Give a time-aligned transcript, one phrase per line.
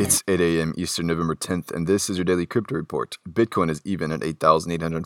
[0.00, 0.74] It's 8 a.m.
[0.76, 3.18] Eastern, November 10th, and this is your daily crypto report.
[3.28, 5.02] Bitcoin is even at $8,849,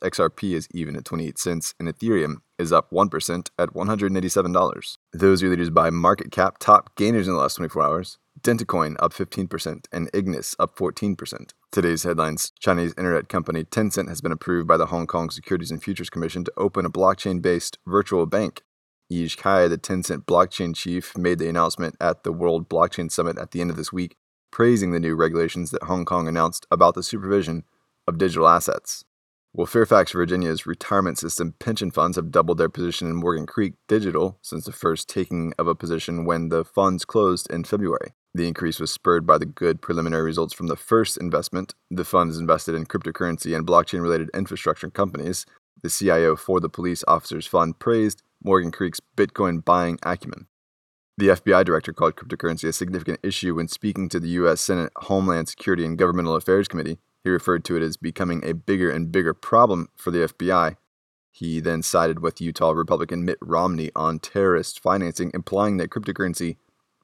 [0.00, 4.96] XRP is even at 28 cents, and Ethereum is up 1% at $187.
[5.14, 8.18] Those are the leaders by market cap, top gainers in the last 24 hours.
[8.38, 11.52] Dentacoin up 15%, and Ignis up 14%.
[11.70, 15.82] Today's headlines Chinese internet company Tencent has been approved by the Hong Kong Securities and
[15.82, 18.62] Futures Commission to open a blockchain based virtual bank
[19.12, 23.50] Yish Kai, the Tencent blockchain chief, made the announcement at the World Blockchain Summit at
[23.50, 24.16] the end of this week,
[24.50, 27.64] praising the new regulations that Hong Kong announced about the supervision
[28.08, 29.04] of digital assets.
[29.54, 34.38] Well, Fairfax Virginia's retirement system pension funds have doubled their position in Morgan Creek Digital
[34.40, 38.14] since the first taking of a position when the funds closed in February.
[38.34, 41.74] The increase was spurred by the good preliminary results from the first investment.
[41.90, 45.44] The fund is invested in cryptocurrency and blockchain related infrastructure companies.
[45.82, 50.46] The CIO for the Police Officers Fund praised Morgan Creek's Bitcoin buying acumen.
[51.18, 54.60] The FBI director called cryptocurrency a significant issue when speaking to the U.S.
[54.60, 56.98] Senate Homeland Security and Governmental Affairs Committee.
[57.22, 60.76] He referred to it as becoming a bigger and bigger problem for the FBI.
[61.30, 66.56] He then sided with Utah Republican Mitt Romney on terrorist financing, implying that cryptocurrency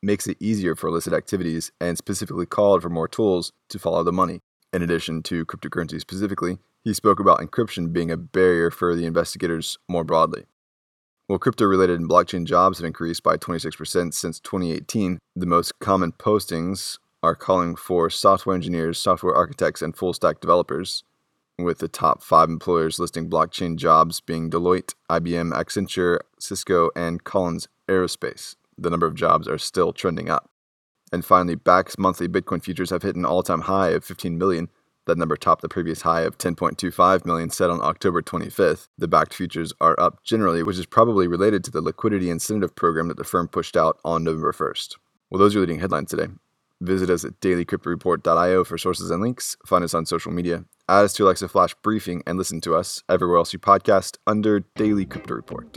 [0.03, 4.13] makes it easier for illicit activities and specifically called for more tools to follow the
[4.13, 4.41] money.
[4.73, 9.79] In addition to cryptocurrency specifically, he spoke about encryption being a barrier for the investigators
[9.89, 10.45] more broadly.
[11.29, 16.13] While crypto related and blockchain jobs have increased by 26% since 2018, the most common
[16.13, 21.05] postings are calling for software engineers, software architects, and full stack developers,
[21.59, 27.69] with the top five employers listing blockchain jobs being Deloitte, IBM, Accenture, Cisco, and Collins
[27.89, 28.57] Aerospace.
[28.79, 30.49] The number of jobs are still trending up.
[31.13, 34.71] And finally, Bakkt's monthly Bitcoin futures have hit an all time high of 15 million,
[35.09, 38.89] that number topped the previous high of 10.25 million set on October 25th.
[38.97, 43.09] The Bakkt futures are up generally, which is probably related to the liquidity incentive program
[43.09, 44.97] that the firm pushed out on November 1st.
[45.31, 46.29] Well, those are leading headlines today.
[46.81, 49.57] Visit us at dailycryptoreport.io for sources and links.
[49.67, 50.65] Find us on social media.
[50.89, 54.61] Add us to Alexa Flash Briefing and listen to us everywhere else you podcast under
[54.77, 55.77] Daily Crypto Report.